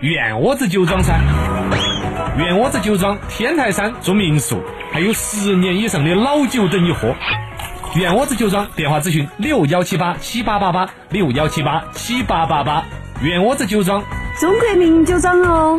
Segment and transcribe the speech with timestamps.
[0.00, 1.20] 院窝子酒庄噻！
[2.38, 7.14] 院窝子酒庄天台山住民宿，还有十年以上的老酒等你喝。
[7.94, 12.82] 院窝子酒庄电话咨询六幺七八七八八八六幺七八七八八八。
[13.20, 14.02] 院窝子酒庄，
[14.40, 15.78] 中国名酒庄哦。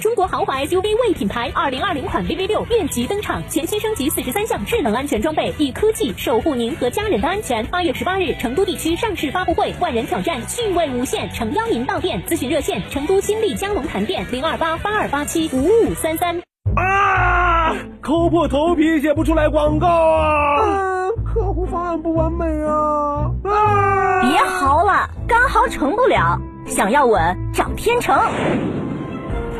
[0.00, 7.64] 中国豪华 SUV 魏品牌二零二零款 VV 六面级登场，全新升级四十三项智能安全装备，以科技守护您和家人的安全。
[7.66, 12.22] 八月十八日，成都地区上市发布会，万人挑战，趣味无限，诚邀您到店。
[12.26, 16.40] 咨询热线：成都新力江龙潭店零二八八二八七五五三三。
[16.76, 17.74] 啊！
[18.00, 21.08] 抠破头皮写不出来广告啊！
[21.24, 23.30] 客户方案不完美啊！
[23.44, 24.22] 啊！
[24.22, 28.16] 别嚎了，干嚎成不了，想要稳找天成。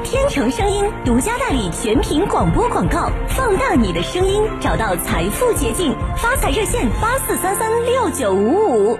[0.04, 5.94] 天成声音独家代理全屏广播广告，放大你的声音，找到财富捷径。
[6.18, 8.98] 发财热线八四三三六九五五。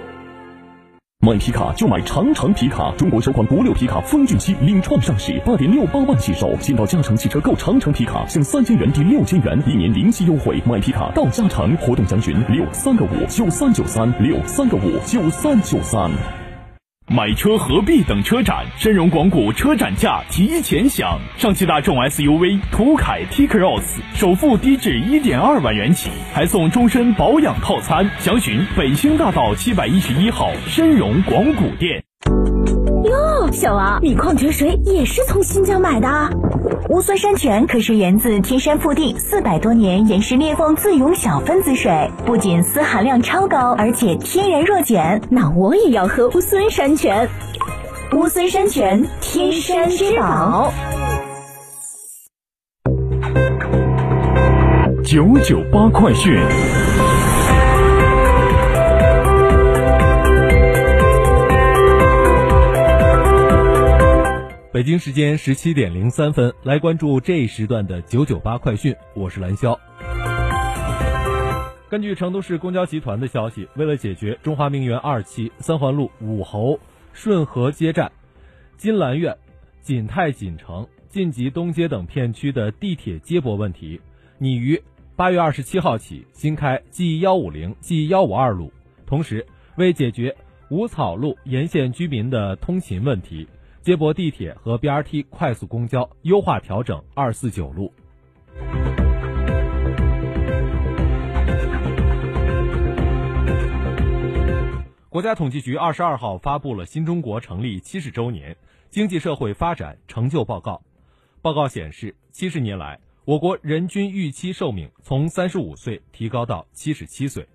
[1.20, 6.50] 买皮卡就买长城皮卡，中国首款国六皮卡风骏七领创上市，八点六八万起售。
[6.58, 10.62] 先到嘉诚汽车购长城皮卡，享三千元抵六千元，一年零息优惠。
[10.66, 16.10] 买皮卡到嘉诚，活动详询六三个五九三九三六三个五九三九三。
[17.08, 18.64] 买车何必等车展？
[18.78, 23.82] 深荣广谷车展价提前享，上汽大众 SUV 途凯 T-Cross
[24.14, 28.10] 首付低至一点二万元起，还送终身保养套餐。
[28.18, 32.03] 详询北星大道七百一十一号深荣广谷店。
[33.54, 36.08] 小王，你矿泉水也是从新疆买的？
[36.88, 45.20] 乌孙山泉可是源自天山腹地四百多年岩石裂缝自涌小分子水，不仅丝含量超高，而且天然弱碱。
[45.30, 47.28] 那我也要喝乌孙山泉。
[48.12, 50.72] 乌孙山泉，天山之宝。
[55.04, 56.36] 九九八快讯。
[64.74, 69.78] 北京时间十七点零三分，来关注这一时段的九九八快讯，我是蓝霄。
[71.88, 76.80] 根据成都市公交集团的消息，为了解决中华名园二期三环路武侯
[77.12, 78.10] 顺河街站、
[78.76, 79.36] 金兰苑、
[79.80, 84.00] 锦泰锦城、晋级东街等片区的地铁接驳问题，
[84.38, 84.82] 拟于
[85.14, 88.72] 八月二十七号起新开 G 幺五零、G 幺五二路。
[89.06, 89.46] 同时，
[89.76, 90.34] 为解决
[90.68, 93.46] 五草路沿线居民的通勤问题。
[93.84, 97.92] 接驳地铁和 BRT 快速公交，优化调整二四九路。
[105.10, 108.56] 国家统计局二十二号发布了新中国成立七十周年
[108.88, 110.80] 经济社会发展成就报告。
[111.42, 117.46] 报告显示，七十年来，我国人均预期寿命从三十五岁提高到七十七岁。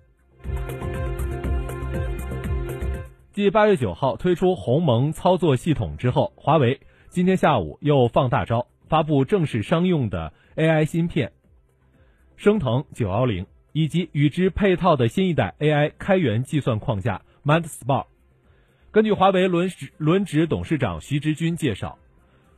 [3.32, 6.80] 继八月九号推出鸿蒙操作系统之后，华为
[7.10, 11.30] 今天下午又放大招，发布正式商用的 AI 芯片
[12.36, 18.06] 升腾九幺零，以及与之配套的新一代 AI 开源计算框架 MindSpar。
[18.90, 21.98] 根据华为轮值轮值董事长徐直军介绍，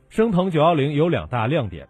[0.09, 1.87] 升腾九幺零有两大亮点。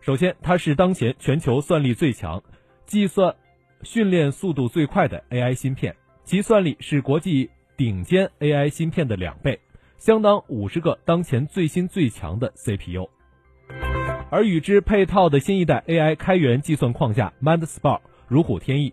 [0.00, 2.42] 首先，它是当前全球算力最强、
[2.86, 3.36] 计算
[3.82, 7.50] 训练速度最快的 AI 芯片，其算力是国际。
[7.76, 9.60] 顶尖 AI 芯片的两倍，
[9.98, 13.08] 相当五十个当前最新最强的 CPU。
[14.30, 18.92] 而与之配套的新一代 AI 开源计算框架 MindSpar 如虎添翼，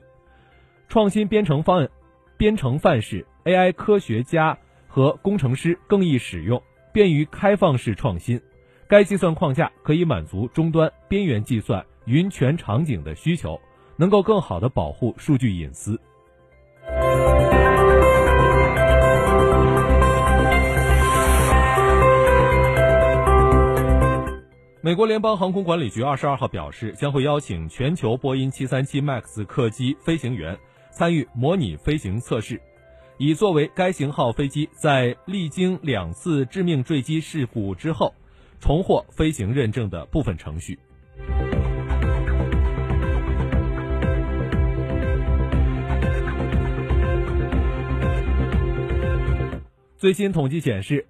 [0.90, 1.90] 创新编程方案、
[2.38, 4.58] 编程范式，AI 科学家
[4.88, 8.42] 和工程师更易使用，便于开放式创新。
[8.88, 13.60] 该计算框架可以满足终端、边缘计算、云全场景的需求，
[13.98, 16.00] 能够更好的保护数据隐私。
[24.86, 30.60] 美国联邦航空管理局二十二号表示，将会邀请全球波音七三七 MAX 客机飞行员
[30.92, 32.60] 参与模拟飞行测试。
[33.18, 38.14] 以作为该型号飞机在历经两次致命坠机事故之后
[38.60, 40.78] 重获飞行认证的部分程序。
[49.98, 51.08] 最新统计显示，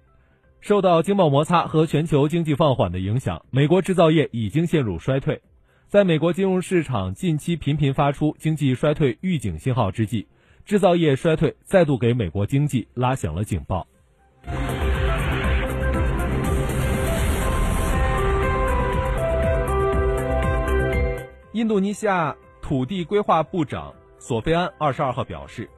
[0.64, 5.42] 受到经贸摩擦和全球经济放缓的影响，美国制造业已经陷入衰退。
[5.88, 10.26] 在美国金融市场近期频频发出经济衰退预警信号之际，
[10.64, 13.86] 制造业衰退再度给美国经济拉响了警报。
[21.52, 25.68] 印度尼西亚土地规划部长索菲安二十二号表示。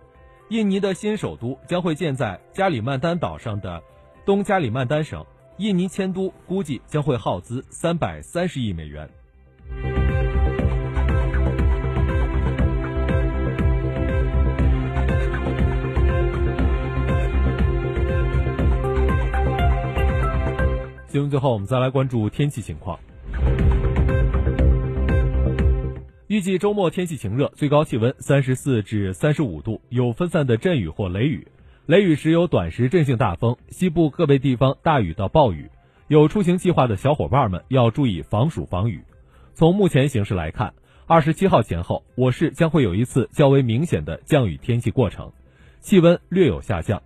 [0.48, 3.82] 印尼的新首都将会建在加里曼丹岛上的
[4.26, 5.24] 东加里曼丹省，
[5.58, 9.08] 印尼迁都估计将会耗资三百三十亿美元。
[21.06, 22.98] 新闻最后，我们再来关注天气情况。
[26.26, 31.46] 预计周末天气晴热，最高气温三十四至三十五度，有分散的阵雨或雷雨，
[31.86, 35.70] 雷雨时有短时阵性大风，西部个别地方大雨到暴雨。
[36.08, 39.04] 有出行计划的小伙伴们要注意防暑防雨。
[39.54, 40.74] 从目前形势来看，
[41.06, 45.30] 二十七号前后，我市将会有一次较为明显的降雨天气过程，
[45.78, 47.00] 气温略有下降。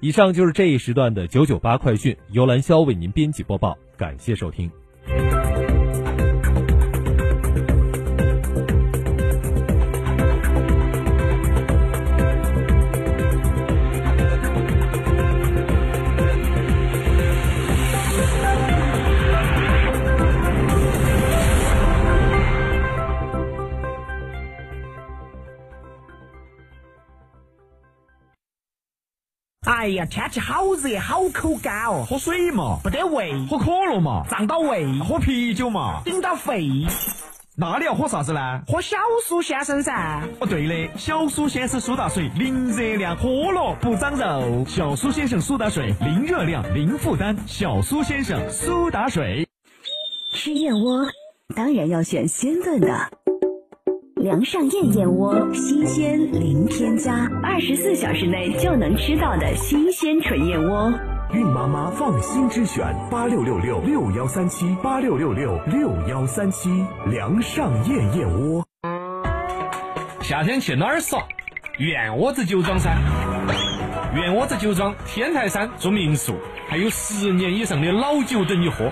[0.00, 4.70] 以上就是这一时段的九九八快讯，由兰霄为您编辑播报，感谢收听。
[29.66, 32.06] 哎呀，天气好热，好口干哦！
[32.08, 36.70] 喝水嘛，不得胃；喝可乐嘛，胀到胃；喝啤酒嘛，顶到肺。
[37.56, 38.60] 那你要喝啥子呢？
[38.68, 38.96] 喝小
[39.26, 40.22] 苏先生噻！
[40.38, 44.64] 哦，对的，小苏先生苏打水，零热量，喝了不长肉。
[44.68, 47.36] 小苏先生苏打水，零热量，零负担。
[47.44, 49.48] 小苏先生苏打水。
[50.32, 51.04] 吃燕窝，
[51.56, 52.88] 当然要选鲜炖的。
[54.26, 60.92] 梁上燕燕窝，新鲜零添加，二十四小时内就能吃到的新鲜纯燕窝。
[61.32, 68.66] 孕妈妈放心之选，八六六六六幺三七八六六六六幺三七，梁上燕燕窝。
[70.22, 71.20] 夏天去哪儿耍？
[71.78, 72.96] 燕窝子酒庄噻！
[74.16, 76.34] 燕窝子酒庄天台山住民宿，
[76.66, 78.90] 还有十年以上的老酒等你喝。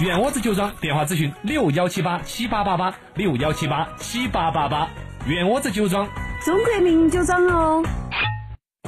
[0.00, 4.88] 院窝子酒庄电话咨询六幺七八七八八八六幺七八七八八八。
[5.28, 6.04] 院窝子酒庄，
[6.44, 7.80] 中国名酒庄哦。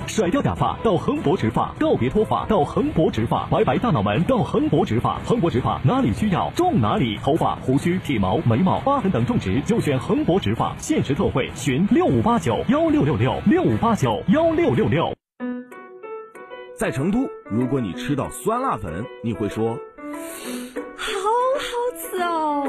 [0.08, 5.20] 甩掉假发到恒博植发，告别脱发到恒博植发，白白大脑门到恒博植发。
[5.24, 15.14] 恒博植发哪里需要种哪里，头发、胡须、体毛、眉毛、疤痕等种植就选恒博植发，限时特惠，询六五八九幺六六六六五八九幺六六六。
[16.76, 19.78] 在成都，如果你吃到酸辣粉，你会说。
[21.98, 22.64] 是哦，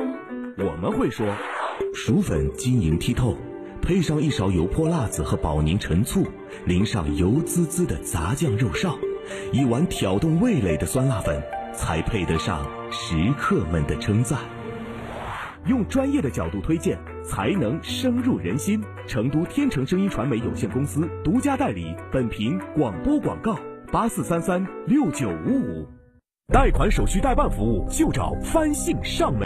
[0.58, 1.28] 我们会说，
[1.94, 3.36] 薯粉晶莹剔透，
[3.82, 6.26] 配上一勺油泼辣子和保宁陈醋，
[6.66, 8.98] 淋上油滋滋的炸酱肉臊，
[9.52, 11.44] 一碗挑动味蕾的酸辣粉，
[11.74, 14.40] 才配得上食客们的称赞。
[15.66, 18.82] 用专业的角度推荐，才能深入人心。
[19.08, 23.60] 成都天成声音传媒有限公司独家代理，本频广播广告：
[23.92, 25.97] 八四三三六九五五。
[26.54, 29.46] 贷款手续代办服务，就找翻信上门。